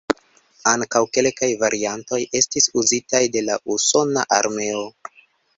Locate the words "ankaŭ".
0.71-1.01